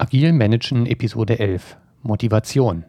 [0.00, 2.86] Agil Managen Episode 11 Motivation.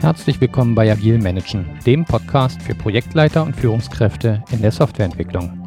[0.00, 5.64] Herzlich willkommen bei Agil Managen, dem Podcast für Projektleiter und Führungskräfte in der Softwareentwicklung.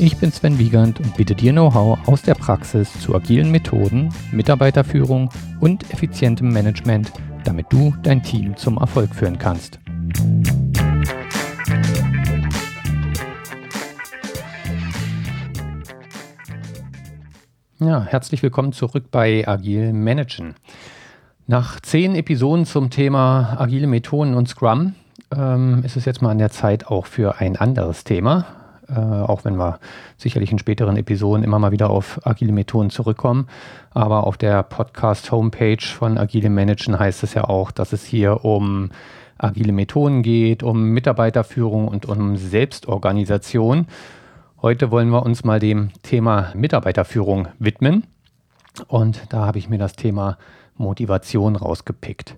[0.00, 5.28] Ich bin Sven Wiegand und biete dir Know-how aus der Praxis zu agilen Methoden, Mitarbeiterführung
[5.58, 7.10] und effizientem Management,
[7.42, 9.80] damit du dein Team zum Erfolg führen kannst.
[17.80, 20.54] Ja, herzlich willkommen zurück bei Agil Managen.
[21.48, 24.94] Nach zehn Episoden zum Thema agile Methoden und Scrum
[25.36, 28.46] ähm, ist es jetzt mal an der Zeit auch für ein anderes Thema,
[28.88, 29.78] äh, auch wenn wir
[30.16, 33.48] sicherlich in späteren Episoden immer mal wieder auf agile Methoden zurückkommen.
[33.90, 38.90] Aber auf der Podcast-Homepage von Agile Managen heißt es ja auch, dass es hier um
[39.38, 43.86] agile Methoden geht, um Mitarbeiterführung und um Selbstorganisation.
[44.60, 48.04] Heute wollen wir uns mal dem Thema Mitarbeiterführung widmen.
[48.86, 50.38] Und da habe ich mir das Thema
[50.76, 52.36] Motivation rausgepickt.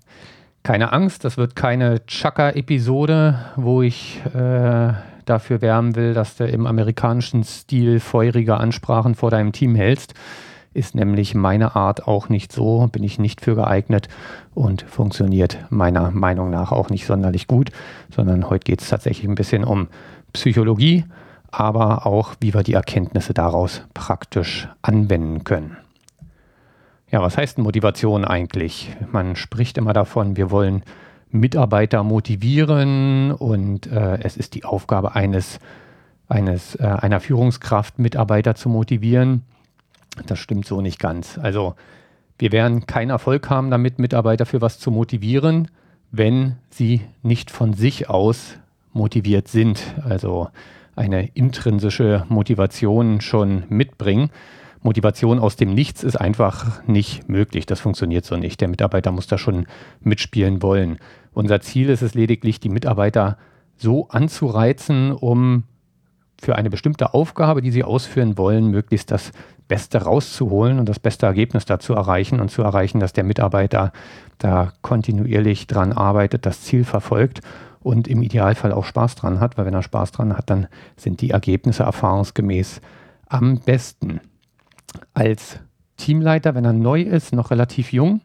[0.63, 4.93] Keine Angst, das wird keine Chaka-Episode, wo ich äh,
[5.31, 10.15] dafür wärmen will, dass du im amerikanischen Stil feurige Ansprachen vor deinem Team hältst.
[10.73, 14.09] Ist nämlich meine Art auch nicht so, bin ich nicht für geeignet
[14.55, 17.71] und funktioniert meiner Meinung nach auch nicht sonderlich gut,
[18.15, 19.89] sondern heute geht es tatsächlich ein bisschen um
[20.33, 21.05] Psychologie,
[21.51, 25.77] aber auch, wie wir die Erkenntnisse daraus praktisch anwenden können.
[27.11, 28.95] Ja, was heißt Motivation eigentlich?
[29.11, 30.85] Man spricht immer davon, wir wollen
[31.31, 35.61] Mitarbeiter motivieren und äh, es ist die Aufgabe eines,
[36.29, 39.43] eines äh, einer Führungskraft, Mitarbeiter zu motivieren.
[40.27, 41.39] Das stimmt so nicht ganz.
[41.39, 41.75] Also
[42.39, 45.69] wir werden keinen Erfolg haben damit, Mitarbeiter für was zu motivieren,
[46.11, 48.59] wenn sie nicht von sich aus
[48.93, 50.49] motiviert sind, also
[50.97, 54.31] eine intrinsische Motivation schon mitbringen.
[54.83, 57.67] Motivation aus dem Nichts ist einfach nicht möglich.
[57.67, 58.61] Das funktioniert so nicht.
[58.61, 59.67] Der Mitarbeiter muss da schon
[60.01, 60.99] mitspielen wollen.
[61.33, 63.39] Unser Ziel ist es lediglich, die Mitarbeiter
[63.77, 65.65] so anzureizen, um
[66.41, 69.33] für eine bestimmte Aufgabe, die sie ausführen wollen, möglichst das
[69.69, 73.93] Beste rauszuholen und das beste Ergebnis dazu erreichen und zu erreichen, dass der Mitarbeiter
[74.39, 77.41] da kontinuierlich dran arbeitet, das Ziel verfolgt
[77.81, 81.21] und im Idealfall auch Spaß dran hat, weil wenn er Spaß dran hat, dann sind
[81.21, 82.81] die Ergebnisse erfahrungsgemäß
[83.27, 84.21] am besten.
[85.15, 85.61] Als
[85.97, 88.23] Teamleiter, wenn er neu ist, noch relativ jung,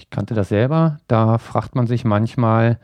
[0.00, 2.78] ich kannte das selber, da fragt man sich manchmal,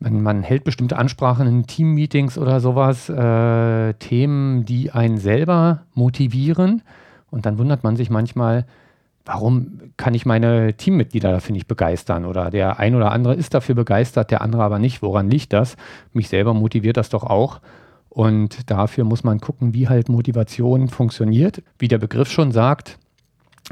[0.00, 6.82] wenn man hält bestimmte Ansprachen in Teammeetings oder sowas, äh, Themen, die einen selber motivieren.
[7.30, 8.64] Und dann wundert man sich manchmal,
[9.24, 12.24] warum kann ich meine Teammitglieder dafür nicht begeistern?
[12.24, 15.02] Oder der ein oder andere ist dafür begeistert, der andere aber nicht.
[15.02, 15.76] Woran liegt das?
[16.12, 17.60] Mich selber motiviert das doch auch.
[18.08, 21.62] Und dafür muss man gucken, wie halt Motivation funktioniert.
[21.78, 22.98] Wie der Begriff schon sagt,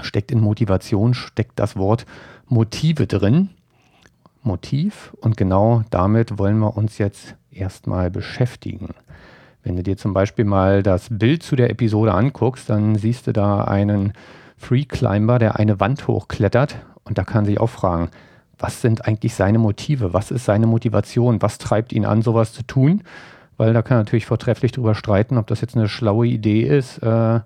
[0.02, 2.06] steckt in Motivation, steckt das Wort
[2.46, 3.50] Motive drin.
[4.42, 8.90] Motiv und genau damit wollen wir uns jetzt erstmal beschäftigen.
[9.64, 13.32] Wenn du dir zum Beispiel mal das Bild zu der Episode anguckst, dann siehst du
[13.32, 14.12] da einen
[14.56, 18.10] Free Climber, der eine Wand hochklettert und da kann sich auch fragen,
[18.58, 20.14] was sind eigentlich seine Motive?
[20.14, 21.42] Was ist seine Motivation?
[21.42, 23.02] Was treibt ihn an, sowas zu tun?
[23.56, 26.98] weil da kann man natürlich vortrefflich drüber streiten, ob das jetzt eine schlaue Idee ist,
[26.98, 27.40] äh,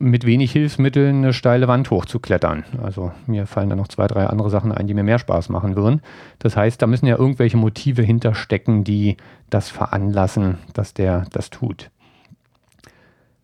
[0.00, 2.64] mit wenig Hilfsmitteln eine steile Wand hochzuklettern.
[2.82, 5.76] Also mir fallen da noch zwei, drei andere Sachen ein, die mir mehr Spaß machen
[5.76, 6.00] würden.
[6.38, 9.18] Das heißt, da müssen ja irgendwelche Motive hinterstecken, die
[9.50, 11.90] das veranlassen, dass der das tut.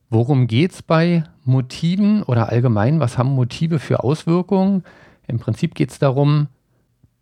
[0.08, 3.00] Worum geht es bei Motiven oder allgemein?
[3.00, 4.82] Was haben Motive für Auswirkungen?
[5.26, 6.48] Im Prinzip geht es darum,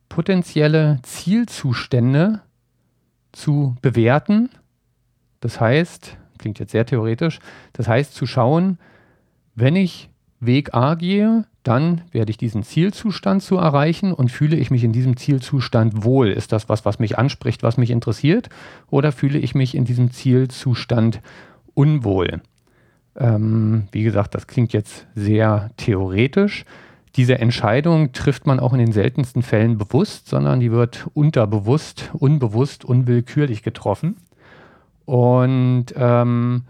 [0.09, 2.41] potenzielle Zielzustände
[3.33, 4.50] zu bewerten.
[5.41, 7.41] Das heißt, klingt jetzt sehr theoretisch,
[7.73, 8.78] das heißt zu schauen,
[9.55, 10.11] wenn ich
[10.41, 14.93] Weg A gehe, dann werde ich diesen Zielzustand zu erreichen und fühle ich mich in
[14.93, 16.29] diesem Zielzustand wohl.
[16.29, 18.51] Ist das was, was mich anspricht, was mich interessiert?
[18.91, 21.21] Oder fühle ich mich in diesem Zielzustand
[21.73, 22.43] unwohl?
[23.17, 26.65] Ähm, wie gesagt, das klingt jetzt sehr theoretisch.
[27.17, 32.85] Diese Entscheidung trifft man auch in den seltensten Fällen bewusst, sondern die wird unterbewusst, unbewusst,
[32.85, 34.17] unwillkürlich getroffen.
[35.07, 36.62] Und ähm,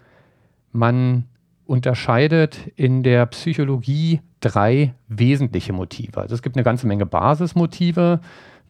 [0.73, 1.25] man
[1.67, 6.21] unterscheidet in der Psychologie drei wesentliche Motive.
[6.21, 8.21] Also es gibt eine ganze Menge Basismotive,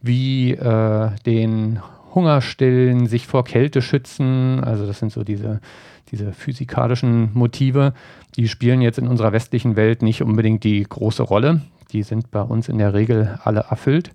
[0.01, 1.79] wie äh, den
[2.13, 4.63] Hunger stillen, sich vor Kälte schützen.
[4.63, 5.59] Also das sind so diese,
[6.11, 7.93] diese physikalischen Motive.
[8.37, 11.61] Die spielen jetzt in unserer westlichen Welt nicht unbedingt die große Rolle.
[11.91, 14.11] Die sind bei uns in der Regel alle erfüllt.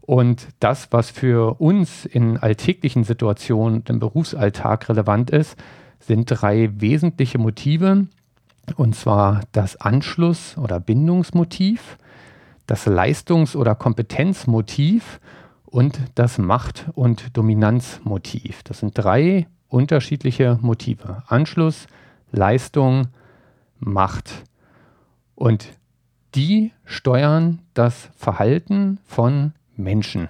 [0.00, 5.56] Und das, was für uns in alltäglichen Situationen im Berufsalltag relevant ist,
[6.06, 8.06] sind drei wesentliche Motive.
[8.76, 11.98] Und zwar das Anschluss- oder Bindungsmotiv,
[12.66, 15.20] das Leistungs- oder Kompetenzmotiv
[15.64, 18.62] und das Macht- und Dominanzmotiv.
[18.62, 21.22] Das sind drei unterschiedliche Motive.
[21.26, 21.86] Anschluss,
[22.30, 23.08] Leistung,
[23.78, 24.44] Macht.
[25.34, 25.66] Und
[26.34, 30.28] die steuern das Verhalten von Menschen.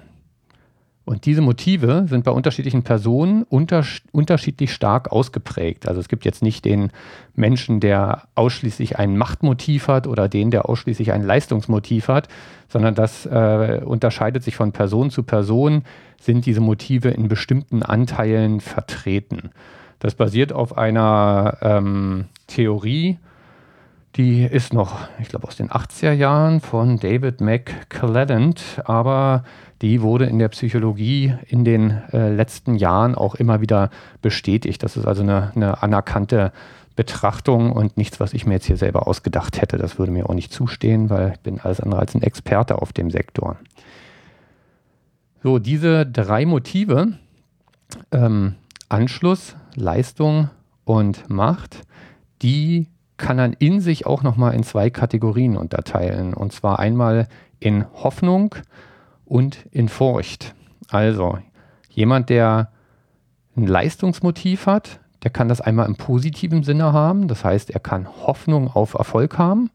[1.04, 5.88] Und diese Motive sind bei unterschiedlichen Personen unter, unterschiedlich stark ausgeprägt.
[5.88, 6.92] Also es gibt jetzt nicht den
[7.34, 12.28] Menschen, der ausschließlich ein Machtmotiv hat oder den, der ausschließlich ein Leistungsmotiv hat,
[12.68, 15.82] sondern das äh, unterscheidet sich von Person zu Person,
[16.20, 19.50] sind diese Motive in bestimmten Anteilen vertreten.
[19.98, 23.18] Das basiert auf einer ähm, Theorie,
[24.16, 29.44] die ist noch, ich glaube, aus den 80er Jahren von David McClelland, aber
[29.82, 33.90] die wurde in der Psychologie in den äh, letzten Jahren auch immer wieder
[34.22, 34.82] bestätigt.
[34.82, 36.52] Das ist also eine, eine, anerkannte
[36.94, 39.78] Betrachtung und nichts, was ich mir jetzt hier selber ausgedacht hätte.
[39.78, 42.92] Das würde mir auch nicht zustehen, weil ich bin alles andere als ein Experte auf
[42.92, 43.56] dem Sektor.
[45.42, 47.18] So, diese drei Motive,
[48.12, 48.54] ähm,
[48.88, 50.50] Anschluss, Leistung
[50.84, 51.80] und Macht,
[52.42, 52.86] die
[53.16, 56.34] kann man in sich auch nochmal in zwei Kategorien unterteilen.
[56.34, 57.26] Und zwar einmal
[57.58, 58.54] in Hoffnung
[59.24, 60.54] und in Furcht.
[60.88, 61.38] Also
[61.88, 62.70] jemand, der
[63.56, 67.28] ein Leistungsmotiv hat, der kann das einmal im positiven Sinne haben.
[67.28, 69.70] Das heißt, er kann Hoffnung auf Erfolg haben.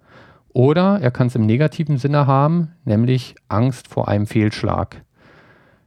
[0.50, 5.04] Oder er kann es im negativen Sinne haben, nämlich Angst vor einem Fehlschlag.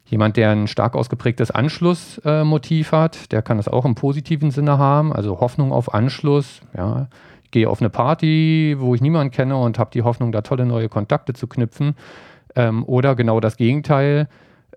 [0.04, 4.78] Jemand, der ein stark ausgeprägtes Anschlussmotiv äh, hat, der kann das auch im positiven Sinne
[4.78, 6.62] haben, also Hoffnung auf Anschluss.
[6.76, 7.08] Ja,
[7.50, 10.88] gehe auf eine Party, wo ich niemanden kenne und habe die Hoffnung, da tolle neue
[10.88, 11.94] Kontakte zu knüpfen.
[12.56, 14.28] Ähm, oder genau das Gegenteil.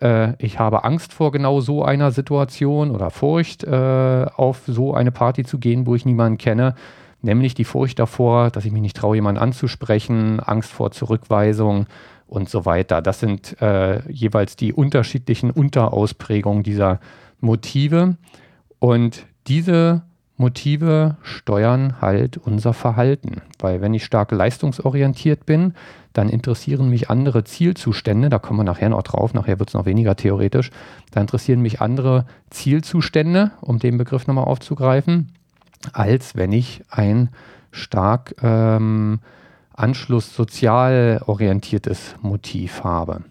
[0.01, 5.11] Äh, ich habe Angst vor genau so einer Situation oder Furcht, äh, auf so eine
[5.11, 6.75] Party zu gehen, wo ich niemanden kenne.
[7.21, 11.85] Nämlich die Furcht davor, dass ich mich nicht traue, jemanden anzusprechen, Angst vor Zurückweisung
[12.27, 13.01] und so weiter.
[13.01, 16.99] Das sind äh, jeweils die unterschiedlichen Unterausprägungen dieser
[17.39, 18.17] Motive.
[18.79, 20.01] Und diese
[20.37, 23.41] Motive steuern halt unser Verhalten.
[23.59, 25.73] Weil wenn ich stark leistungsorientiert bin,
[26.13, 29.85] dann interessieren mich andere Zielzustände, da kommen wir nachher noch drauf, nachher wird es noch
[29.85, 30.71] weniger theoretisch,
[31.11, 35.33] da interessieren mich andere Zielzustände, um den Begriff nochmal aufzugreifen,
[35.91, 37.29] als wenn ich ein
[37.71, 39.19] stark ähm,
[39.73, 43.23] Anschluss sozial orientiertes Motiv habe.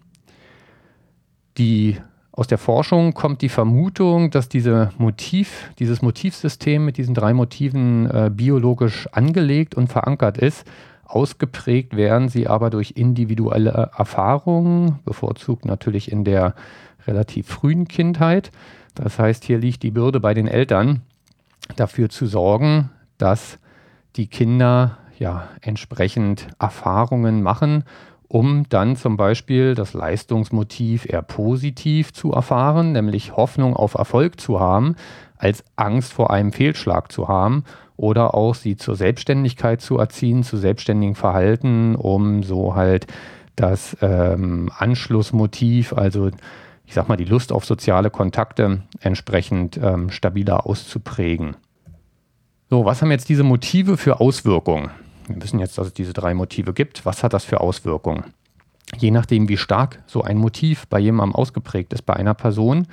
[1.59, 1.99] Die
[2.33, 8.11] aus der Forschung kommt die Vermutung, dass diese Motiv, dieses Motivsystem mit diesen drei Motiven
[8.11, 10.67] äh, biologisch angelegt und verankert ist.
[11.05, 16.55] Ausgeprägt werden sie aber durch individuelle Erfahrungen, bevorzugt natürlich in der
[17.07, 18.51] relativ frühen Kindheit.
[18.95, 21.03] Das heißt, hier liegt die Bürde bei den Eltern,
[21.77, 22.89] dafür zu sorgen,
[23.19, 23.59] dass
[24.17, 27.85] die Kinder ja entsprechend Erfahrungen machen
[28.33, 34.59] um dann zum Beispiel das Leistungsmotiv eher positiv zu erfahren, nämlich Hoffnung auf Erfolg zu
[34.59, 34.97] haben,
[35.37, 37.65] als Angst vor einem Fehlschlag zu haben
[37.99, 43.07] oder auch sie zur Selbstständigkeit zu erziehen, zu selbstständigen Verhalten, um so halt
[43.55, 46.31] das ähm, Anschlussmotiv, also
[46.87, 51.57] ich sag mal die Lust auf soziale Kontakte entsprechend ähm, stabiler auszuprägen.
[52.71, 54.91] So, was haben jetzt diese Motive für Auswirkungen?
[55.29, 57.05] Wir wissen jetzt, dass es diese drei Motive gibt.
[57.07, 58.25] Was hat das für Auswirkungen?
[58.97, 62.87] Je nachdem, wie stark so ein Motiv bei jemandem ausgeprägt ist, bei einer Person,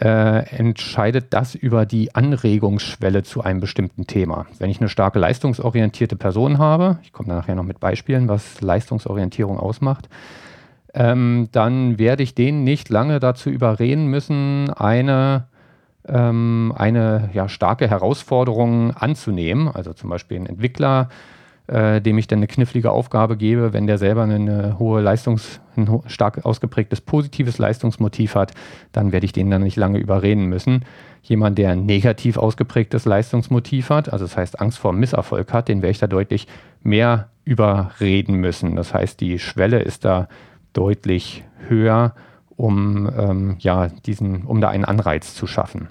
[0.00, 4.46] äh, entscheidet das über die Anregungsschwelle zu einem bestimmten Thema.
[4.58, 9.58] Wenn ich eine starke leistungsorientierte Person habe, ich komme nachher noch mit Beispielen, was Leistungsorientierung
[9.58, 10.08] ausmacht,
[10.92, 15.46] ähm, dann werde ich den nicht lange dazu überreden müssen, eine,
[16.06, 19.68] ähm, eine ja, starke Herausforderung anzunehmen.
[19.68, 21.08] Also zum Beispiel ein Entwickler
[21.68, 25.88] äh, dem ich dann eine knifflige Aufgabe gebe, wenn der selber eine hohe Leistungs-, ein
[26.06, 28.52] stark ausgeprägtes positives Leistungsmotiv hat,
[28.92, 30.84] dann werde ich den dann nicht lange überreden müssen.
[31.22, 35.82] Jemand, der ein negativ ausgeprägtes Leistungsmotiv hat, also das heißt Angst vor Misserfolg hat, den
[35.82, 36.46] werde ich da deutlich
[36.82, 38.76] mehr überreden müssen.
[38.76, 40.28] Das heißt, die Schwelle ist da
[40.72, 42.14] deutlich höher,
[42.56, 45.88] um, ähm, ja, diesen, um da einen Anreiz zu schaffen.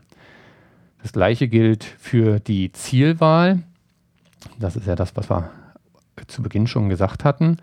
[1.01, 3.59] Das gleiche gilt für die Zielwahl.
[4.57, 5.49] Das ist ja das, was wir
[6.27, 7.57] zu Beginn schon gesagt hatten,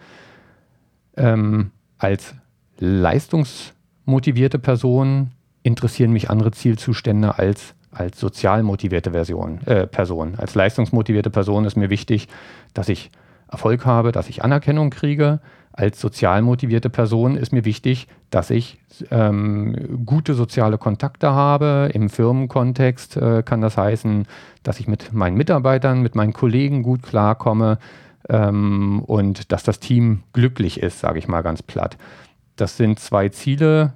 [1.16, 2.35] ähm, als
[2.78, 5.30] leistungsmotivierte Person
[5.62, 10.35] interessieren mich andere Zielzustände als als sozial motivierte Version, äh, Person.
[10.37, 12.26] Als leistungsmotivierte Person ist mir wichtig,
[12.73, 13.11] dass ich
[13.50, 15.40] Erfolg habe, dass ich Anerkennung kriege.
[15.75, 18.78] als sozial motivierte Person ist mir wichtig, dass ich
[19.11, 21.90] ähm, gute soziale Kontakte habe.
[21.94, 24.26] Im Firmenkontext äh, kann das heißen,
[24.62, 27.78] dass ich mit meinen Mitarbeitern, mit meinen Kollegen gut klarkomme
[28.29, 31.97] ähm, und dass das Team glücklich ist, sage ich mal ganz platt.
[32.57, 33.95] Das sind zwei Ziele,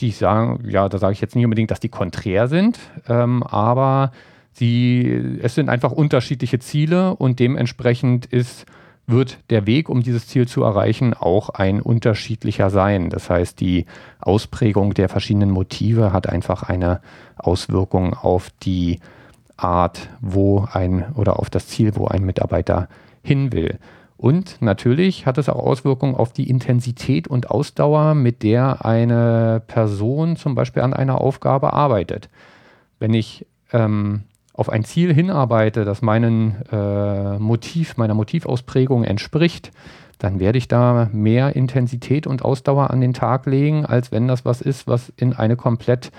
[0.00, 2.78] die ich sage, ja, da sage ich jetzt nicht unbedingt, dass die konträr sind,
[3.08, 4.12] ähm, aber
[4.52, 8.66] sie, es sind einfach unterschiedliche Ziele und dementsprechend ist
[9.06, 13.10] wird der Weg, um dieses Ziel zu erreichen, auch ein unterschiedlicher sein.
[13.10, 13.86] Das heißt, die
[14.20, 17.00] Ausprägung der verschiedenen Motive hat einfach eine
[17.36, 19.00] Auswirkung auf die
[19.56, 22.88] Art, wo ein oder auf das Ziel, wo ein Mitarbeiter
[23.22, 23.78] hin will.
[24.16, 30.36] Und natürlich hat es auch Auswirkungen auf die Intensität und Ausdauer, mit der eine Person
[30.36, 32.28] zum Beispiel an einer Aufgabe arbeitet.
[33.00, 34.22] Wenn ich ähm,
[34.54, 39.72] auf ein Ziel hinarbeite, das meinem äh, Motiv, meiner Motivausprägung entspricht,
[40.18, 44.44] dann werde ich da mehr Intensität und Ausdauer an den Tag legen, als wenn das
[44.44, 46.12] was ist, was in eine komplett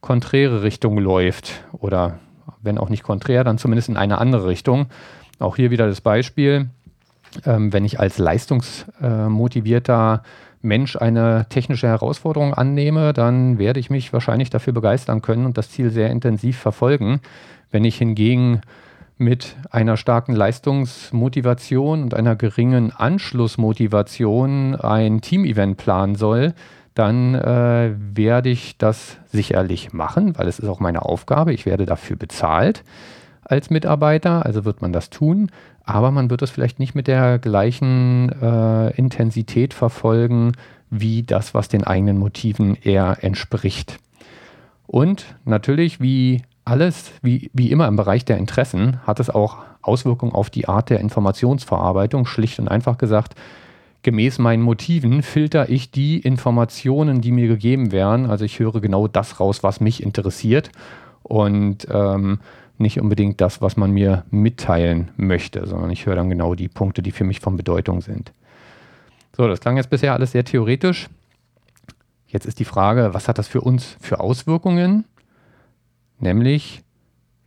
[0.00, 1.64] konträre Richtung läuft.
[1.72, 2.20] Oder
[2.62, 4.86] wenn auch nicht konträr, dann zumindest in eine andere Richtung.
[5.38, 6.68] Auch hier wieder das Beispiel.
[7.44, 10.22] Ähm, wenn ich als leistungsmotivierter
[10.60, 15.70] Mensch eine technische Herausforderung annehme, dann werde ich mich wahrscheinlich dafür begeistern können und das
[15.70, 17.20] Ziel sehr intensiv verfolgen.
[17.70, 18.62] Wenn ich hingegen
[19.18, 26.54] mit einer starken Leistungsmotivation und einer geringen Anschlussmotivation ein Teamevent planen soll,
[26.94, 31.52] dann äh, werde ich das sicherlich machen, weil es ist auch meine Aufgabe.
[31.52, 32.82] Ich werde dafür bezahlt
[33.48, 35.50] als Mitarbeiter, also wird man das tun,
[35.84, 40.52] aber man wird es vielleicht nicht mit der gleichen äh, Intensität verfolgen,
[40.90, 43.98] wie das, was den eigenen Motiven eher entspricht.
[44.86, 50.32] Und natürlich, wie alles, wie, wie immer im Bereich der Interessen, hat es auch Auswirkungen
[50.32, 52.26] auf die Art der Informationsverarbeitung.
[52.26, 53.34] Schlicht und einfach gesagt,
[54.02, 58.26] gemäß meinen Motiven filter ich die Informationen, die mir gegeben werden.
[58.26, 60.70] Also ich höre genau das raus, was mich interessiert
[61.22, 62.40] und ähm,
[62.80, 67.02] nicht unbedingt das, was man mir mitteilen möchte, sondern ich höre dann genau die Punkte,
[67.02, 68.32] die für mich von Bedeutung sind.
[69.36, 71.08] So, das klang jetzt bisher alles sehr theoretisch.
[72.26, 75.04] Jetzt ist die Frage, was hat das für uns für Auswirkungen?
[76.18, 76.82] Nämlich,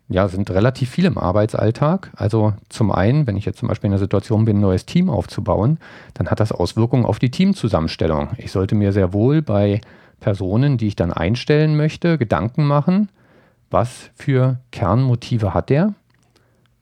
[0.09, 2.11] ja, sind relativ viele im Arbeitsalltag.
[2.15, 5.09] Also zum einen, wenn ich jetzt zum Beispiel in der Situation bin, ein neues Team
[5.09, 5.79] aufzubauen,
[6.13, 8.29] dann hat das Auswirkungen auf die Teamzusammenstellung.
[8.37, 9.81] Ich sollte mir sehr wohl bei
[10.19, 13.09] Personen, die ich dann einstellen möchte, Gedanken machen,
[13.71, 15.95] was für Kernmotive hat der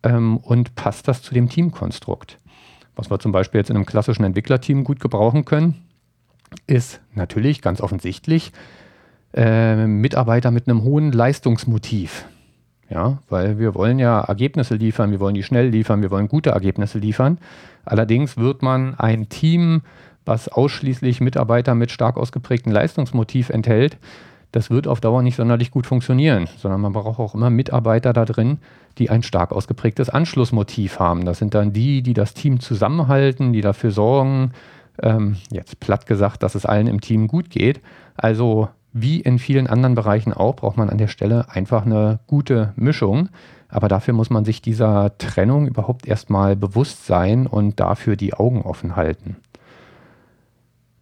[0.04, 2.38] ähm, und passt das zu dem Teamkonstrukt.
[2.96, 5.76] Was wir zum Beispiel jetzt in einem klassischen Entwicklerteam gut gebrauchen können,
[6.68, 8.52] ist natürlich ganz offensichtlich
[9.34, 12.26] äh, Mitarbeiter mit einem hohen Leistungsmotiv.
[12.90, 16.50] Ja, weil wir wollen ja Ergebnisse liefern, wir wollen die schnell liefern, wir wollen gute
[16.50, 17.38] Ergebnisse liefern.
[17.86, 19.84] Allerdings wird man ein Team,
[20.26, 23.98] was ausschließlich Mitarbeiter mit stark ausgeprägtem Leistungsmotiv enthält,
[24.52, 28.26] das wird auf Dauer nicht sonderlich gut funktionieren, sondern man braucht auch immer Mitarbeiter da
[28.26, 28.58] drin,
[28.98, 31.26] die ein stark ausgeprägtes Anschlussmotiv haben.
[31.26, 34.52] Das sind dann die, die das Team zusammenhalten, die dafür sorgen,
[35.02, 37.82] ähm, jetzt platt gesagt, dass es allen im Team gut geht.
[38.16, 42.74] Also wie in vielen anderen Bereichen auch, braucht man an der Stelle einfach eine gute
[42.76, 43.30] Mischung.
[43.70, 48.64] Aber dafür muss man sich dieser Trennung überhaupt erstmal bewusst sein und dafür die Augen
[48.64, 49.38] offen halten.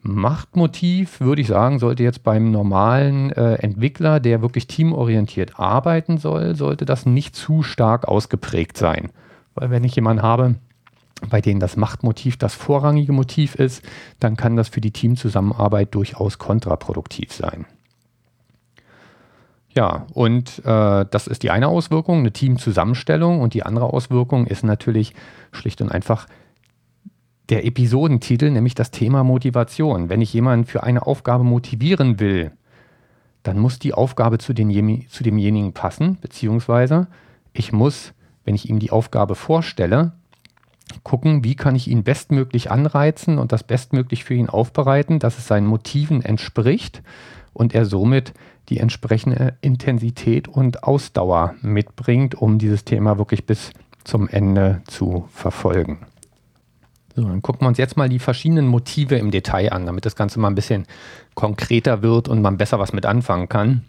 [0.08, 6.56] Machtmotiv, würde ich sagen, sollte jetzt beim normalen äh, Entwickler, der wirklich teamorientiert arbeiten soll,
[6.56, 9.10] sollte das nicht zu stark ausgeprägt sein.
[9.54, 10.56] Weil wenn ich jemanden habe,
[11.30, 13.84] bei denen das Machtmotiv das vorrangige Motiv ist,
[14.20, 17.66] dann kann das für die Teamzusammenarbeit durchaus kontraproduktiv sein.
[19.76, 23.42] Ja, und äh, das ist die eine Auswirkung, eine Teamzusammenstellung.
[23.42, 25.14] Und die andere Auswirkung ist natürlich
[25.52, 26.28] schlicht und einfach
[27.50, 30.10] der Episodentitel, nämlich das Thema Motivation.
[30.10, 32.51] Wenn ich jemanden für eine Aufgabe motivieren will,
[33.44, 37.08] dann muss die Aufgabe zu, den, zu demjenigen passen, beziehungsweise
[37.54, 38.13] ich muss,
[38.44, 40.12] wenn ich ihm die Aufgabe vorstelle,
[41.04, 45.48] gucken, wie kann ich ihn bestmöglich anreizen und das bestmöglich für ihn aufbereiten, dass es
[45.48, 47.01] seinen Motiven entspricht
[47.54, 48.34] und er somit
[48.70, 53.72] die entsprechende Intensität und Ausdauer mitbringt, um dieses Thema wirklich bis
[54.04, 56.00] zum Ende zu verfolgen.
[57.17, 60.15] So, dann gucken wir uns jetzt mal die verschiedenen Motive im Detail an, damit das
[60.15, 60.86] Ganze mal ein bisschen
[61.33, 63.81] konkreter wird und man besser was mit anfangen kann.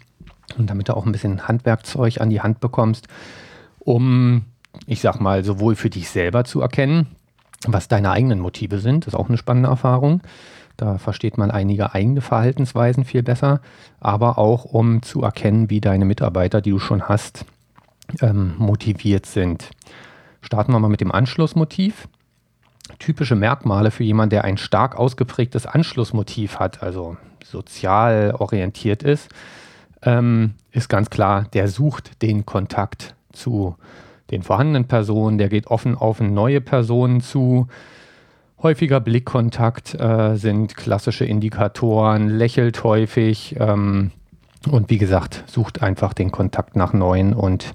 [0.56, 3.06] Und damit du auch ein bisschen Handwerkzeug an die Hand bekommst,
[3.80, 4.47] um,
[4.87, 7.06] ich sag mal, sowohl für dich selber zu erkennen,
[7.66, 10.23] was deine eigenen Motive sind, das ist auch eine spannende Erfahrung,
[10.78, 13.61] da versteht man einige eigene Verhaltensweisen viel besser,
[14.00, 17.44] aber auch um zu erkennen, wie deine Mitarbeiter, die du schon hast,
[18.23, 19.68] ähm, motiviert sind.
[20.40, 22.08] Starten wir mal mit dem Anschlussmotiv.
[22.99, 29.28] Typische Merkmale für jemanden, der ein stark ausgeprägtes Anschlussmotiv hat, also sozial orientiert ist,
[30.02, 33.76] ähm, ist ganz klar, der sucht den Kontakt zu
[34.30, 37.68] den vorhandenen Personen, der geht offen auf neue Personen zu.
[38.62, 44.11] Häufiger Blickkontakt äh, sind klassische Indikatoren, lächelt häufig ähm,
[44.71, 47.73] und wie gesagt, sucht einfach den Kontakt nach neuen und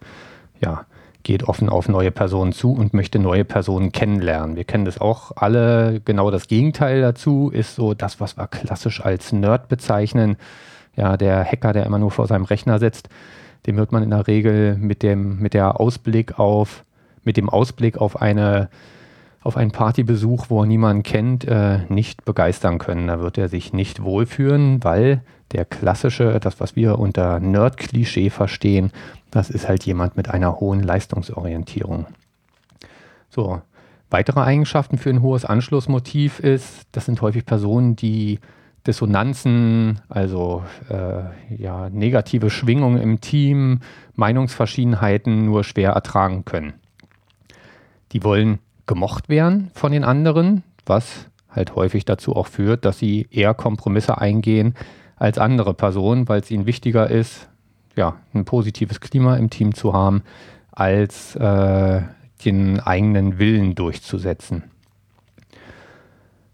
[0.60, 0.86] ja,
[1.24, 4.56] geht offen auf neue Personen zu und möchte neue Personen kennenlernen.
[4.56, 6.02] Wir kennen das auch alle.
[6.04, 10.36] Genau das Gegenteil dazu ist so das, was wir klassisch als Nerd bezeichnen.
[10.96, 13.10] Ja, der Hacker, der immer nur vor seinem Rechner sitzt,
[13.66, 16.84] dem wird man in der Regel mit dem, mit der Ausblick auf,
[17.24, 18.70] mit dem Ausblick auf eine
[19.44, 23.08] auf einen Partybesuch, wo er niemanden kennt, äh, nicht begeistern können.
[23.08, 25.22] Da wird er sich nicht wohlfühlen, weil
[25.52, 28.92] der klassische, das, was wir unter Nerd-Klischee verstehen,
[29.32, 32.08] das ist halt jemand mit einer hohen Leistungsorientierung.
[33.30, 33.62] So,
[34.10, 38.40] weitere Eigenschaften für ein hohes Anschlussmotiv ist, das sind häufig Personen, die
[38.88, 41.24] Dissonanzen, also äh,
[41.56, 43.80] ja, negative Schwingungen im Team,
[44.16, 46.74] Meinungsverschiedenheiten nur schwer ertragen können.
[48.12, 53.28] Die wollen gemocht werden von den anderen, was halt häufig dazu auch führt, dass sie
[53.32, 54.76] eher Kompromisse eingehen
[55.16, 57.48] als andere Personen, weil es ihnen wichtiger ist,
[57.96, 60.24] ja, ein positives Klima im Team zu haben,
[60.72, 62.02] als äh,
[62.44, 64.64] den eigenen Willen durchzusetzen.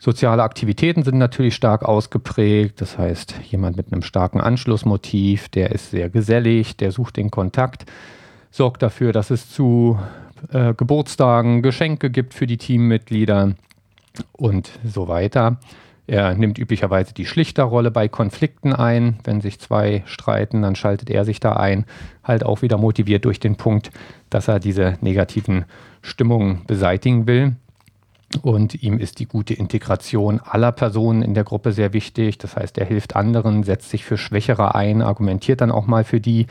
[0.02, 2.80] Soziale Aktivitäten sind natürlich stark ausgeprägt.
[2.80, 7.86] Das heißt, jemand mit einem starken Anschlussmotiv, der ist sehr gesellig, der sucht den Kontakt,
[8.50, 10.00] sorgt dafür, dass es zu
[10.52, 13.56] äh, Geburtstagen Geschenke gibt für die Teammitglieder
[14.34, 15.58] und so weiter.
[16.08, 19.20] Er nimmt üblicherweise die Schlichterrolle bei Konflikten ein.
[19.24, 21.86] Wenn sich zwei streiten, dann schaltet er sich da ein.
[22.24, 23.92] Halt auch wieder motiviert durch den Punkt,
[24.32, 25.66] dass er diese negativen
[26.02, 27.56] Stimmungen beseitigen will.
[28.44, 32.38] Und ihm ist die gute Integration aller Personen in der Gruppe sehr wichtig.
[32.38, 36.20] Das heißt, er hilft anderen, setzt sich für Schwächere ein, argumentiert dann auch mal für
[36.20, 36.46] die,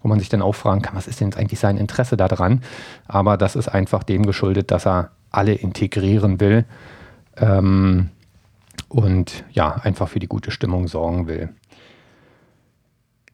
[0.00, 2.62] wo man sich dann auch fragen kann, was ist denn eigentlich sein Interesse daran?
[3.08, 6.64] Aber das ist einfach dem geschuldet, dass er alle integrieren will
[7.36, 8.10] ähm,
[8.88, 11.48] und ja, einfach für die gute Stimmung sorgen will.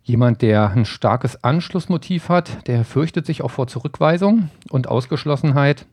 [0.02, 5.84] Jemand, der ein starkes Anschlussmotiv hat, der fürchtet sich auch vor Zurückweisung und Ausgeschlossenheit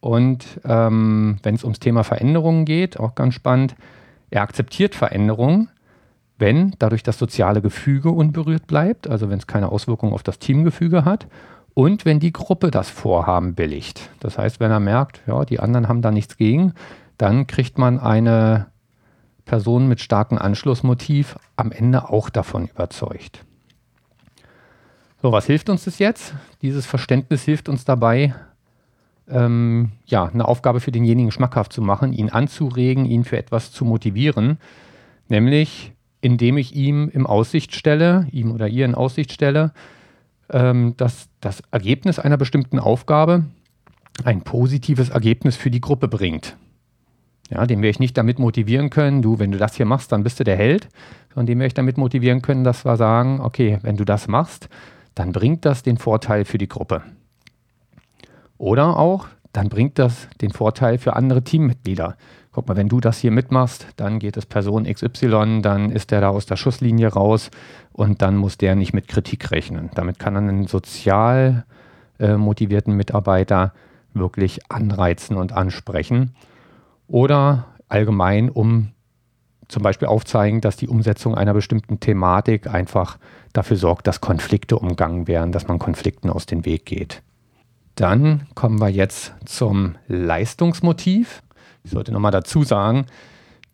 [0.00, 3.74] und ähm, wenn es ums Thema Veränderungen geht, auch ganz spannend,
[4.30, 5.68] er akzeptiert Veränderungen,
[6.38, 11.04] wenn dadurch das soziale Gefüge unberührt bleibt, also wenn es keine Auswirkungen auf das Teamgefüge
[11.04, 11.26] hat
[11.74, 14.10] und wenn die Gruppe das Vorhaben billigt.
[14.20, 16.72] Das heißt, wenn er merkt, ja, die anderen haben da nichts gegen,
[17.18, 18.68] dann kriegt man eine
[19.44, 23.44] Person mit starkem Anschlussmotiv am Ende auch davon überzeugt.
[25.20, 26.34] So, was hilft uns das jetzt?
[26.62, 28.34] Dieses Verständnis hilft uns dabei,
[29.30, 33.84] ähm, ja, eine Aufgabe für denjenigen schmackhaft zu machen, ihn anzuregen, ihn für etwas zu
[33.84, 34.58] motivieren,
[35.28, 39.72] nämlich indem ich ihm im Aussicht stelle, ihm oder ihr in Aussicht stelle,
[40.50, 43.44] ähm, dass das Ergebnis einer bestimmten Aufgabe
[44.24, 46.56] ein positives Ergebnis für die Gruppe bringt.
[47.48, 50.22] Ja, den werde ich nicht damit motivieren können, du, wenn du das hier machst, dann
[50.22, 50.88] bist du der Held,
[51.30, 54.68] sondern den werde ich damit motivieren können, dass wir sagen, okay, wenn du das machst,
[55.14, 57.02] dann bringt das den Vorteil für die Gruppe.
[58.60, 62.18] Oder auch, dann bringt das den Vorteil für andere Teammitglieder.
[62.52, 66.20] Guck mal, wenn du das hier mitmachst, dann geht es Person XY, dann ist der
[66.20, 67.50] da aus der Schusslinie raus
[67.94, 69.88] und dann muss der nicht mit Kritik rechnen.
[69.94, 71.64] Damit kann er einen sozial
[72.18, 73.72] äh, motivierten Mitarbeiter
[74.12, 76.34] wirklich anreizen und ansprechen.
[77.08, 78.88] Oder allgemein, um
[79.68, 83.16] zum Beispiel aufzeigen, dass die Umsetzung einer bestimmten Thematik einfach
[83.54, 87.22] dafür sorgt, dass Konflikte umgangen werden, dass man Konflikten aus dem Weg geht.
[88.00, 91.42] Dann kommen wir jetzt zum Leistungsmotiv.
[91.84, 93.04] Ich sollte nochmal dazu sagen,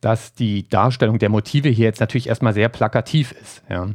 [0.00, 3.62] dass die Darstellung der Motive hier jetzt natürlich erstmal sehr plakativ ist.
[3.70, 3.90] Ja.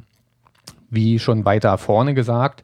[0.89, 2.63] Wie schon weiter vorne gesagt,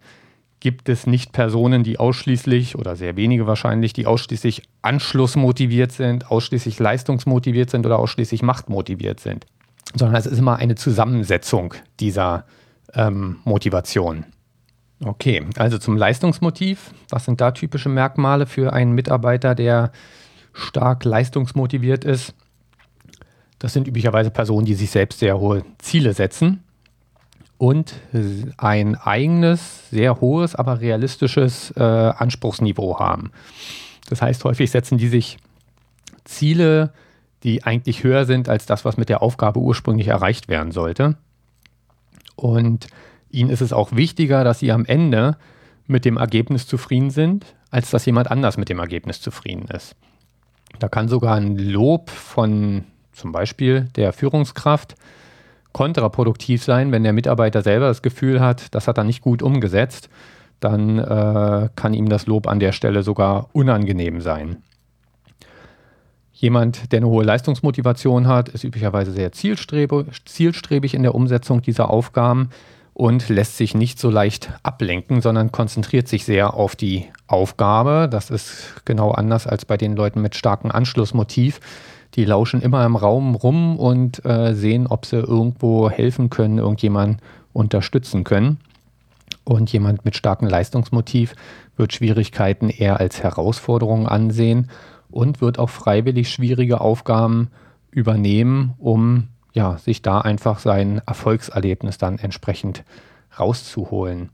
[0.62, 6.80] gibt es nicht Personen, die ausschließlich oder sehr wenige wahrscheinlich, die ausschließlich anschlussmotiviert sind, ausschließlich
[6.80, 9.46] leistungsmotiviert sind oder ausschließlich machtmotiviert sind,
[9.94, 12.46] sondern es ist immer eine Zusammensetzung dieser
[12.94, 14.26] ähm, Motivationen.
[15.04, 16.92] Okay, also zum Leistungsmotiv.
[17.10, 19.92] Was sind da typische Merkmale für einen Mitarbeiter, der
[20.54, 22.34] stark leistungsmotiviert ist?
[23.60, 26.64] Das sind üblicherweise Personen, die sich selbst sehr hohe Ziele setzen
[27.58, 27.96] und
[28.58, 33.32] ein eigenes, sehr hohes, aber realistisches äh, Anspruchsniveau haben.
[34.10, 35.38] Das heißt, häufig setzen die sich
[36.24, 36.94] Ziele,
[37.44, 41.18] die eigentlich höher sind als das, was mit der Aufgabe ursprünglich erreicht werden sollte.
[42.36, 42.88] Und
[43.30, 45.38] Ihnen ist es auch wichtiger, dass Sie am Ende
[45.86, 49.96] mit dem Ergebnis zufrieden sind, als dass jemand anders mit dem Ergebnis zufrieden ist.
[50.80, 54.96] Da kann sogar ein Lob von zum Beispiel der Führungskraft
[55.72, 60.10] kontraproduktiv sein, wenn der Mitarbeiter selber das Gefühl hat, das hat er nicht gut umgesetzt,
[60.60, 64.58] dann äh, kann ihm das Lob an der Stelle sogar unangenehm sein.
[66.32, 72.50] Jemand, der eine hohe Leistungsmotivation hat, ist üblicherweise sehr zielstrebig in der Umsetzung dieser Aufgaben
[72.98, 78.10] und lässt sich nicht so leicht ablenken, sondern konzentriert sich sehr auf die Aufgabe.
[78.10, 81.60] Das ist genau anders als bei den Leuten mit starkem Anschlussmotiv.
[82.16, 87.22] Die lauschen immer im Raum rum und äh, sehen, ob sie irgendwo helfen können, irgendjemanden
[87.54, 88.58] unterstützen können.
[89.44, 91.36] Und jemand mit starkem Leistungsmotiv
[91.76, 94.72] wird Schwierigkeiten eher als Herausforderung ansehen
[95.12, 97.50] und wird auch freiwillig schwierige Aufgaben
[97.92, 99.28] übernehmen, um
[99.58, 102.84] ja, sich da einfach sein Erfolgserlebnis dann entsprechend
[103.40, 104.30] rauszuholen.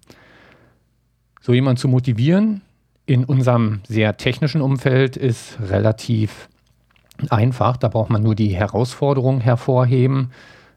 [1.41, 2.61] So jemand zu motivieren
[3.05, 6.49] in unserem sehr technischen Umfeld ist relativ
[7.29, 7.77] einfach.
[7.77, 10.31] Da braucht man nur die Herausforderung hervorheben.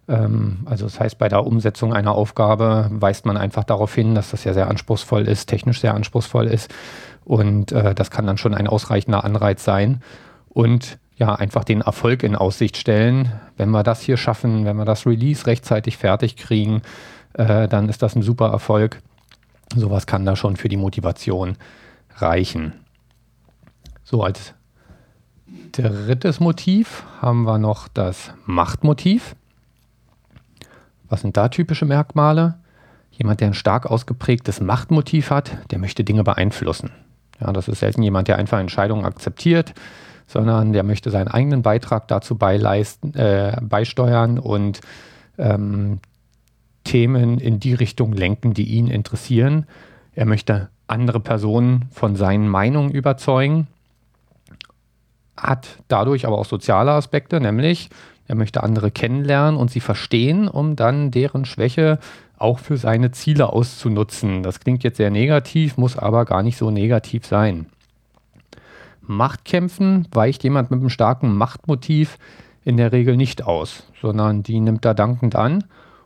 [0.08, 4.30] Ähm, also das heißt, bei der Umsetzung einer Aufgabe weist man einfach darauf hin, dass
[4.30, 6.72] das ja sehr anspruchsvoll ist, technisch sehr anspruchsvoll ist
[7.24, 10.02] und äh, das kann dann schon ein ausreichender Anreiz sein.
[10.48, 13.32] Und ja, einfach den Erfolg in Aussicht stellen.
[13.56, 16.82] Wenn wir das hier schaffen, wenn wir das Release rechtzeitig fertig kriegen,
[17.34, 19.00] äh, dann ist das ein super Erfolg.
[19.74, 21.56] Sowas kann da schon für die Motivation
[22.16, 22.74] reichen.
[24.04, 24.54] So, als
[25.72, 29.34] drittes Motiv haben wir noch das Machtmotiv.
[31.08, 32.58] Was sind da typische Merkmale?
[33.10, 36.90] Jemand, der ein stark ausgeprägtes Machtmotiv hat, der möchte Dinge beeinflussen.
[37.40, 39.74] Ja, das ist selten jemand, der einfach Entscheidungen akzeptiert,
[40.26, 44.80] sondern der möchte seinen eigenen Beitrag dazu beileisten, äh, beisteuern und
[45.38, 46.00] ähm,
[46.84, 49.66] Themen in die Richtung lenken, die ihn interessieren.
[50.14, 53.66] Er möchte andere Personen von seinen Meinungen überzeugen,
[55.36, 57.90] hat dadurch aber auch soziale Aspekte, nämlich
[58.28, 61.98] er möchte andere kennenlernen und sie verstehen, um dann deren Schwäche
[62.38, 64.42] auch für seine Ziele auszunutzen.
[64.42, 67.66] Das klingt jetzt sehr negativ, muss aber gar nicht so negativ sein.
[69.06, 72.18] Machtkämpfen weicht jemand mit einem starken Machtmotiv
[72.64, 75.64] in der Regel nicht aus, sondern die nimmt er dankend an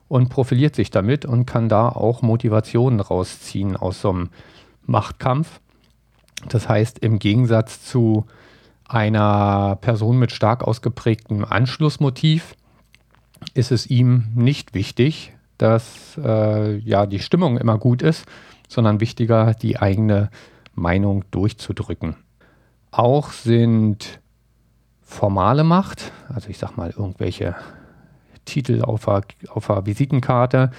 [0.08, 4.30] und profiliert sich damit und kann da auch Motivationen rausziehen aus so einem
[4.84, 5.60] Machtkampf.
[6.48, 8.26] Das heißt, im Gegensatz zu
[8.88, 12.56] einer Person mit stark ausgeprägtem Anschlussmotiv
[13.54, 18.26] ist es ihm nicht wichtig, dass äh, ja die Stimmung immer gut ist,
[18.68, 20.30] sondern wichtiger, die eigene
[20.74, 22.16] Meinung durchzudrücken.
[22.90, 24.20] Auch sind
[25.02, 27.56] formale Macht, also ich sag mal irgendwelche
[28.44, 30.70] Titel auf der, auf der Visitenkarte,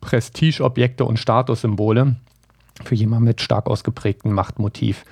[0.00, 2.16] Prestigeobjekte und Statussymbole
[2.84, 5.04] für jemanden mit stark ausgeprägtem Machtmotiv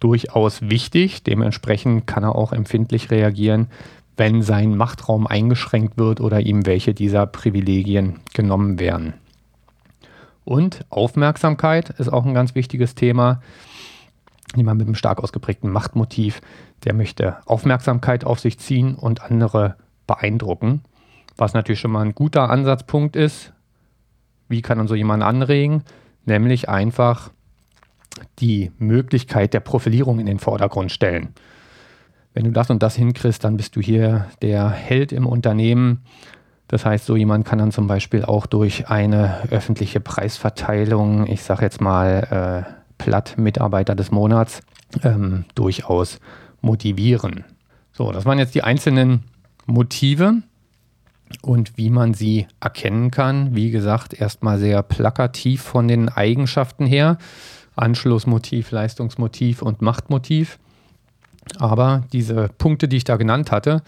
[0.00, 1.22] durchaus wichtig.
[1.22, 3.68] Dementsprechend kann er auch empfindlich reagieren,
[4.16, 9.14] wenn sein Machtraum eingeschränkt wird oder ihm welche dieser Privilegien genommen werden.
[10.44, 13.42] Und Aufmerksamkeit ist auch ein ganz wichtiges Thema.
[14.56, 16.40] Jemand mit einem stark ausgeprägten Machtmotiv,
[16.84, 20.82] der möchte Aufmerksamkeit auf sich ziehen und andere beeindrucken.
[21.36, 23.52] Was natürlich schon mal ein guter Ansatzpunkt ist.
[24.48, 25.84] Wie kann man so jemanden anregen?
[26.24, 27.30] Nämlich einfach
[28.40, 31.34] die Möglichkeit der Profilierung in den Vordergrund stellen
[32.34, 36.02] wenn du das und das hinkriegst, dann bist du hier der Held im Unternehmen.
[36.68, 41.62] Das heißt, so jemand kann dann zum Beispiel auch durch eine öffentliche Preisverteilung, ich sage
[41.62, 44.60] jetzt mal äh, platt Mitarbeiter des Monats,
[45.02, 46.20] ähm, durchaus
[46.60, 47.44] motivieren.
[47.92, 49.24] So, das waren jetzt die einzelnen
[49.64, 50.42] Motive
[51.40, 53.56] und wie man sie erkennen kann.
[53.56, 57.16] Wie gesagt, erstmal sehr plakativ von den Eigenschaften her.
[57.74, 60.58] Anschlussmotiv, Leistungsmotiv und Machtmotiv.
[61.58, 63.82] Aber diese Punkte, die ich da genannt hatte,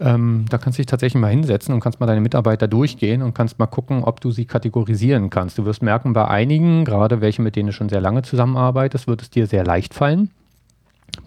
[0.00, 3.34] ähm, da kannst du dich tatsächlich mal hinsetzen und kannst mal deine Mitarbeiter durchgehen und
[3.34, 5.58] kannst mal gucken, ob du sie kategorisieren kannst.
[5.58, 9.22] Du wirst merken, bei einigen, gerade welche, mit denen du schon sehr lange zusammenarbeitest, wird
[9.22, 10.30] es dir sehr leicht fallen.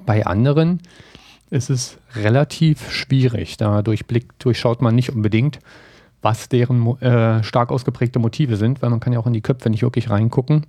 [0.06, 0.82] Bei anderen
[1.52, 3.58] ist es relativ schwierig.
[3.58, 5.60] Da durchblickt, durchschaut man nicht unbedingt,
[6.24, 9.70] was deren äh, stark ausgeprägte Motive sind, weil man kann ja auch in die Köpfe
[9.70, 10.66] nicht wirklich reingucken.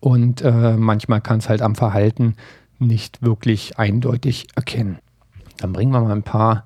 [0.00, 2.36] Und äh, manchmal kann es halt am Verhalten
[2.78, 4.98] nicht wirklich eindeutig erkennen.
[5.56, 6.64] Dann bringen wir mal ein paar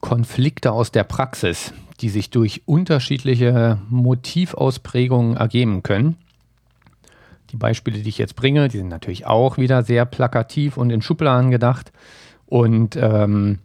[0.00, 6.16] Konflikte aus der Praxis, die sich durch unterschiedliche Motivausprägungen ergeben können.
[7.50, 11.02] Die Beispiele, die ich jetzt bringe, die sind natürlich auch wieder sehr plakativ und in
[11.02, 11.92] Schubladen gedacht
[12.46, 13.58] und ähm,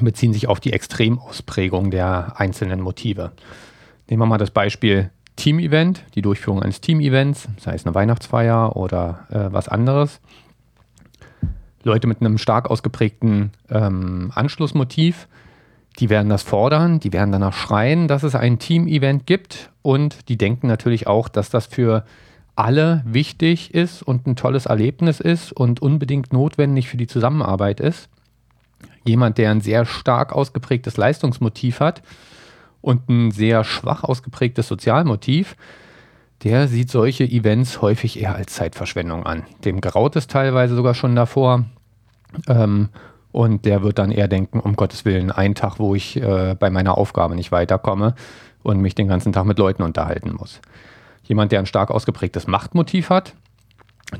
[0.00, 3.32] beziehen sich auf die Extremausprägung der einzelnen Motive.
[4.08, 9.26] Nehmen wir mal das Beispiel Team-Event, die Durchführung eines Team-Events, sei es eine Weihnachtsfeier oder
[9.30, 10.20] äh, was anderes.
[11.84, 15.28] Leute mit einem stark ausgeprägten ähm, Anschlussmotiv,
[15.98, 20.38] die werden das fordern, die werden danach schreien, dass es ein Team-Event gibt und die
[20.38, 22.04] denken natürlich auch, dass das für
[22.56, 28.08] alle wichtig ist und ein tolles Erlebnis ist und unbedingt notwendig für die Zusammenarbeit ist.
[29.04, 32.02] Jemand, der ein sehr stark ausgeprägtes Leistungsmotiv hat
[32.80, 35.56] und ein sehr schwach ausgeprägtes Sozialmotiv,
[36.44, 39.44] der sieht solche Events häufig eher als Zeitverschwendung an.
[39.64, 41.64] Dem graut es teilweise sogar schon davor.
[42.48, 42.88] Ähm,
[43.32, 46.70] und der wird dann eher denken, um Gottes Willen, ein Tag, wo ich äh, bei
[46.70, 48.14] meiner Aufgabe nicht weiterkomme
[48.62, 50.60] und mich den ganzen Tag mit Leuten unterhalten muss.
[51.24, 53.34] Jemand, der ein stark ausgeprägtes Machtmotiv hat,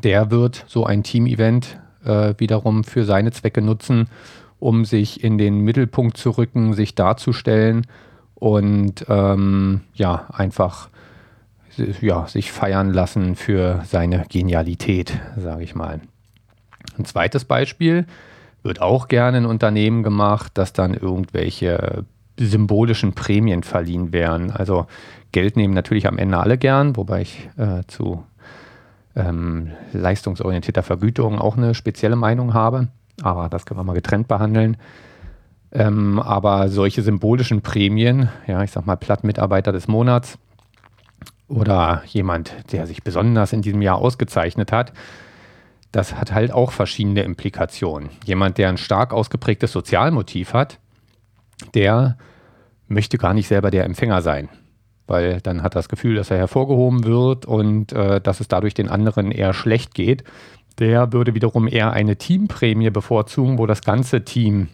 [0.03, 4.09] der wird so ein Team-Event äh, wiederum für seine Zwecke nutzen,
[4.59, 7.87] um sich in den Mittelpunkt zu rücken, sich darzustellen
[8.35, 10.89] und ähm, ja, einfach
[12.01, 16.01] ja, sich feiern lassen für seine Genialität, sage ich mal.
[16.99, 18.07] Ein zweites Beispiel
[18.63, 22.05] wird auch gerne in Unternehmen gemacht, dass dann irgendwelche
[22.39, 24.51] symbolischen Prämien verliehen werden.
[24.51, 24.87] Also
[25.33, 28.25] Geld nehmen natürlich am Ende alle gern, wobei ich äh, zu
[29.15, 32.89] ähm, leistungsorientierter Vergütung auch eine spezielle Meinung habe.
[33.23, 34.77] Aber das können wir mal getrennt behandeln.
[35.73, 40.39] Ähm, aber solche symbolischen Prämien, ja, ich sag mal platt Mitarbeiter des Monats
[41.49, 44.93] oder jemand, der sich besonders in diesem Jahr ausgezeichnet hat,
[45.93, 48.09] das hat halt auch verschiedene Implikationen.
[48.25, 50.79] Jemand, der ein stark ausgeprägtes Sozialmotiv hat,
[51.75, 52.17] der
[52.89, 54.49] möchte gar nicht selber der Empfänger sein,
[55.07, 58.89] weil dann hat das Gefühl, dass er hervorgehoben wird und äh, dass es dadurch den
[58.89, 60.25] anderen eher schlecht geht.
[60.79, 64.69] Der würde wiederum eher eine Teamprämie bevorzugen, wo das ganze Team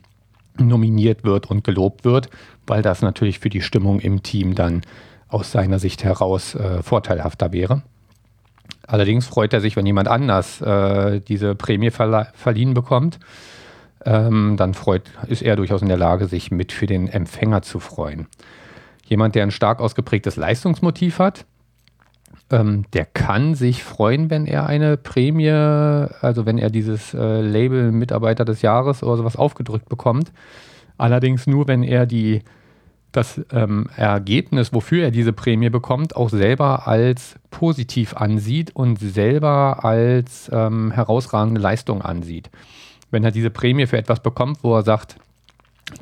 [0.56, 2.30] nominiert wird und gelobt wird,
[2.66, 4.82] weil das natürlich für die Stimmung im Team dann
[5.28, 7.82] aus seiner Sicht heraus äh, vorteilhafter wäre.
[8.88, 13.18] Allerdings freut er sich, wenn jemand anders äh, diese Prämie verliehen bekommt.
[14.04, 17.80] Ähm, dann freut, ist er durchaus in der Lage, sich mit für den Empfänger zu
[17.80, 18.28] freuen.
[19.04, 21.44] Jemand, der ein stark ausgeprägtes Leistungsmotiv hat,
[22.50, 27.92] ähm, der kann sich freuen, wenn er eine Prämie, also wenn er dieses äh, Label
[27.92, 30.32] Mitarbeiter des Jahres oder sowas aufgedrückt bekommt.
[30.96, 32.42] Allerdings nur, wenn er die
[33.18, 39.84] das ähm, Ergebnis, wofür er diese Prämie bekommt, auch selber als positiv ansieht und selber
[39.84, 42.50] als ähm, herausragende Leistung ansieht.
[43.10, 45.16] Wenn er diese Prämie für etwas bekommt, wo er sagt,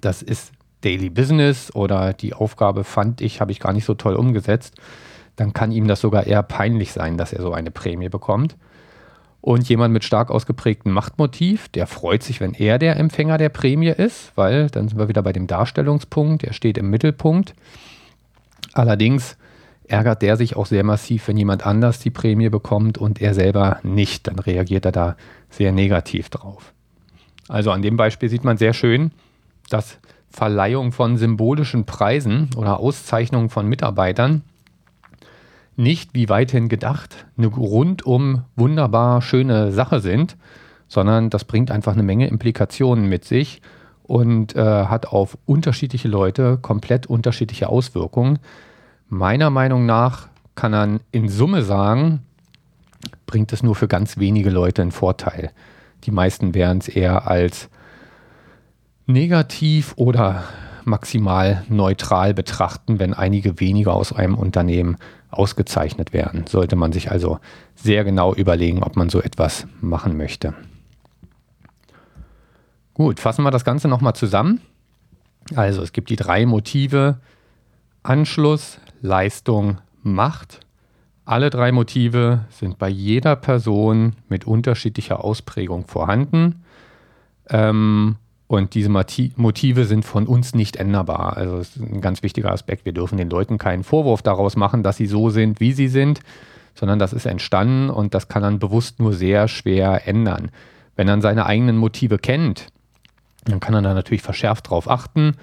[0.01, 0.53] das ist
[0.83, 4.75] Daily Business oder die Aufgabe fand ich, habe ich gar nicht so toll umgesetzt,
[5.37, 8.57] dann kann ihm das sogar eher peinlich sein, dass er so eine Prämie bekommt.
[9.47, 13.91] Und jemand mit stark ausgeprägtem Machtmotiv, der freut sich, wenn er der Empfänger der Prämie
[13.91, 17.55] ist, weil dann sind wir wieder bei dem Darstellungspunkt, er steht im Mittelpunkt.
[18.73, 19.37] Allerdings
[19.87, 23.79] ärgert der sich auch sehr massiv, wenn jemand anders die Prämie bekommt und er selber
[23.85, 24.27] nicht.
[24.27, 25.17] Dann reagiert er da
[25.49, 26.73] sehr negativ drauf.
[27.47, 29.13] Also an dem Beispiel sieht man sehr schön,
[29.71, 34.43] dass Verleihung von symbolischen Preisen oder Auszeichnungen von Mitarbeitern
[35.77, 40.37] nicht wie weithin gedacht eine rundum wunderbar schöne Sache sind,
[40.89, 43.61] sondern das bringt einfach eine Menge Implikationen mit sich
[44.03, 48.39] und äh, hat auf unterschiedliche Leute komplett unterschiedliche Auswirkungen.
[49.09, 52.23] Meiner Meinung nach kann man in Summe sagen,
[53.27, 55.51] bringt es nur für ganz wenige Leute einen Vorteil.
[56.05, 57.69] Die meisten werden es eher als
[59.07, 60.45] negativ oder
[60.85, 64.97] maximal neutral betrachten, wenn einige weniger aus einem Unternehmen
[65.39, 66.47] ausgezeichnet werden.
[66.47, 67.39] Sollte man sich also
[67.75, 70.55] sehr genau überlegen, ob man so etwas machen möchte.
[72.95, 74.61] Gut, fassen wir das Ganze nochmal zusammen.
[75.55, 77.19] Also es gibt die drei Motive
[78.03, 80.61] Anschluss, Leistung, Macht.
[81.25, 86.63] Alle drei Motive sind bei jeder Person mit unterschiedlicher Ausprägung vorhanden.
[87.51, 88.17] Ähm,
[88.49, 91.37] und diese Motive sind von uns nicht änderbar.
[91.37, 92.85] Also das ist ein ganz wichtiger Aspekt.
[92.85, 96.21] Wir dürfen den Leuten keinen Vorwurf daraus machen, dass sie so sind, wie sie sind,
[96.75, 100.51] sondern das ist entstanden und das kann dann bewusst nur sehr schwer ändern.
[100.95, 102.69] Wenn er seine eigenen Motive kennt,
[103.45, 105.35] dann kann er da natürlich verschärft darauf achten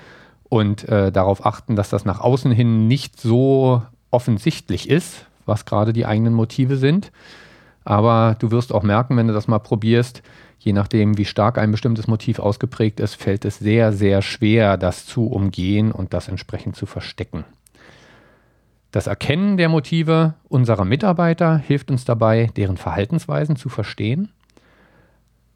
[0.47, 5.91] und äh, darauf achten, dass das nach außen hin nicht so offensichtlich ist, was gerade
[5.91, 7.11] die eigenen Motive sind.
[7.83, 10.21] Aber du wirst auch merken, wenn du das mal probierst,
[10.63, 15.05] je nachdem, wie stark ein bestimmtes Motiv ausgeprägt ist, fällt es sehr, sehr schwer, das
[15.05, 17.43] zu umgehen und das entsprechend zu verstecken.
[18.91, 24.29] Das Erkennen der Motive unserer Mitarbeiter hilft uns dabei, deren Verhaltensweisen zu verstehen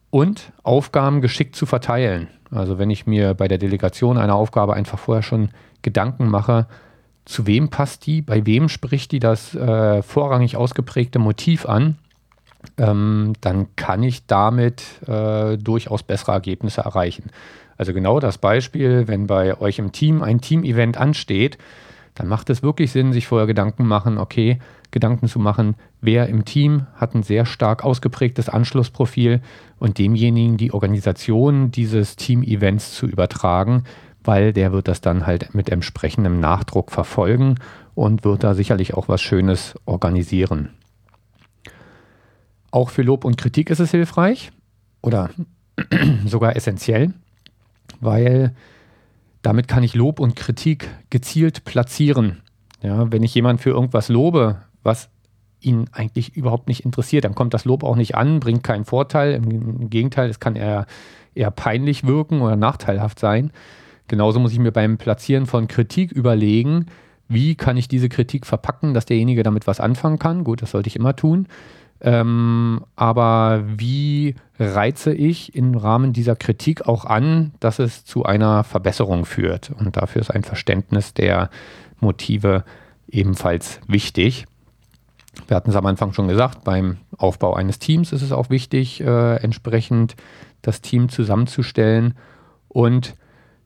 [0.09, 2.27] und Aufgaben geschickt zu verteilen.
[2.51, 5.49] Also wenn ich mir bei der Delegation einer Aufgabe einfach vorher schon
[5.83, 6.67] Gedanken mache,
[7.25, 11.97] zu wem passt die, bei wem spricht die das äh, vorrangig ausgeprägte Motiv an,
[12.77, 17.31] ähm, dann kann ich damit äh, durchaus bessere Ergebnisse erreichen.
[17.77, 21.57] Also genau das Beispiel, wenn bei euch im Team ein Team-Event ansteht,
[22.15, 26.45] dann macht es wirklich Sinn, sich vorher Gedanken machen, okay, Gedanken zu machen, wer im
[26.45, 29.41] Team hat ein sehr stark ausgeprägtes Anschlussprofil
[29.77, 33.83] und demjenigen die Organisation dieses Team-Events zu übertragen,
[34.23, 37.55] weil der wird das dann halt mit entsprechendem Nachdruck verfolgen
[37.93, 40.69] und wird da sicherlich auch was Schönes organisieren.
[42.71, 44.51] Auch für Lob und Kritik ist es hilfreich
[45.01, 45.29] oder
[46.25, 47.13] sogar essentiell,
[47.99, 48.53] weil
[49.41, 52.41] damit kann ich Lob und Kritik gezielt platzieren.
[52.81, 55.09] Ja, wenn ich jemanden für irgendwas lobe, was
[55.59, 59.33] ihn eigentlich überhaupt nicht interessiert, dann kommt das Lob auch nicht an, bringt keinen Vorteil.
[59.33, 60.85] Im Gegenteil, es kann eher,
[61.33, 63.51] eher peinlich wirken oder nachteilhaft sein.
[64.07, 66.87] Genauso muss ich mir beim Platzieren von Kritik überlegen,
[67.27, 70.43] wie kann ich diese Kritik verpacken, dass derjenige damit was anfangen kann.
[70.43, 71.47] Gut, das sollte ich immer tun.
[72.01, 78.63] Ähm, aber wie reize ich im Rahmen dieser Kritik auch an, dass es zu einer
[78.63, 79.71] Verbesserung führt?
[79.71, 81.49] Und dafür ist ein Verständnis der
[81.99, 82.63] Motive
[83.07, 84.45] ebenfalls wichtig.
[85.47, 89.01] Wir hatten es am Anfang schon gesagt, beim Aufbau eines Teams ist es auch wichtig,
[89.01, 90.15] äh, entsprechend
[90.61, 92.15] das Team zusammenzustellen
[92.67, 93.15] und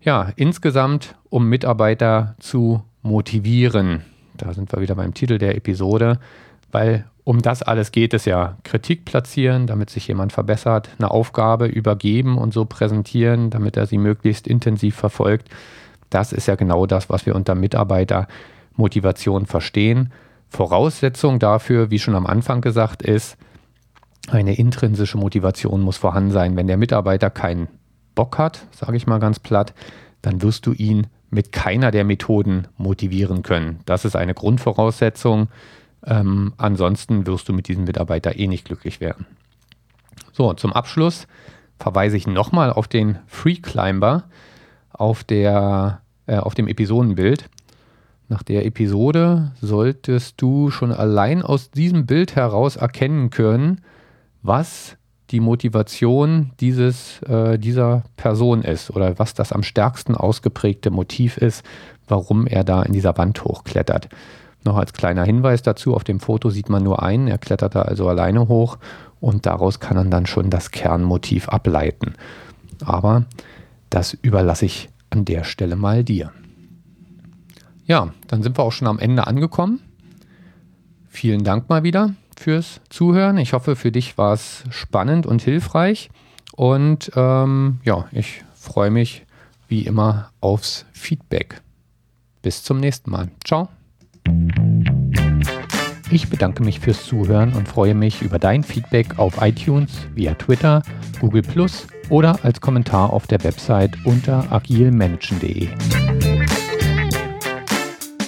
[0.02, 4.04] ja, insgesamt, um Mitarbeiter zu motivieren.
[4.36, 6.20] Da sind wir wieder beim Titel der Episode,
[6.72, 8.58] weil um das alles geht es ja.
[8.66, 13.98] Kritik platzieren, damit sich jemand verbessert, eine Aufgabe übergeben und so präsentieren, damit er sie
[13.98, 15.48] möglichst intensiv verfolgt.
[16.10, 20.12] Das ist ja genau das, was wir unter Mitarbeitermotivation verstehen.
[20.50, 23.38] Voraussetzung dafür, wie schon am Anfang gesagt ist,
[24.30, 26.58] eine intrinsische Motivation muss vorhanden sein.
[26.58, 27.70] Wenn der Mitarbeiter keinen
[28.14, 29.74] Bock hat, sage ich mal ganz platt,
[30.22, 33.80] dann wirst du ihn mit keiner der Methoden motivieren können.
[33.86, 35.48] Das ist eine Grundvoraussetzung.
[36.06, 39.26] Ähm, ansonsten wirst du mit diesem Mitarbeiter eh nicht glücklich werden.
[40.32, 41.28] So, zum Abschluss
[41.80, 44.24] verweise ich nochmal auf den Free Climber
[44.92, 47.50] auf, der, äh, auf dem Episodenbild.
[48.30, 53.82] Nach der Episode solltest du schon allein aus diesem Bild heraus erkennen können,
[54.42, 54.96] was
[55.32, 61.66] die Motivation dieses, äh, dieser Person ist oder was das am stärksten ausgeprägte Motiv ist,
[62.08, 64.10] warum er da in dieser Wand hochklettert.
[64.64, 67.82] Noch als kleiner Hinweis dazu, auf dem Foto sieht man nur einen, er klettert da
[67.82, 68.78] also alleine hoch
[69.20, 72.14] und daraus kann man dann schon das Kernmotiv ableiten.
[72.84, 73.26] Aber
[73.90, 76.32] das überlasse ich an der Stelle mal dir.
[77.86, 79.82] Ja, dann sind wir auch schon am Ende angekommen.
[81.10, 83.38] Vielen Dank mal wieder fürs Zuhören.
[83.38, 86.10] Ich hoffe, für dich war es spannend und hilfreich.
[86.56, 89.26] Und ähm, ja, ich freue mich
[89.68, 91.62] wie immer aufs Feedback.
[92.42, 93.30] Bis zum nächsten Mal.
[93.46, 93.70] Ciao.
[96.12, 100.84] Ich bedanke mich fürs Zuhören und freue mich über dein Feedback auf iTunes, via Twitter,
[101.22, 105.70] Google Plus oder als Kommentar auf der Website unter agilmanagen.de.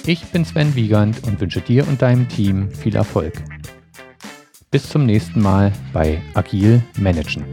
[0.06, 3.34] Ich bin Sven Wiegand und wünsche dir und deinem Team viel Erfolg.
[4.70, 7.44] Bis zum nächsten Mal bei Agil Managen.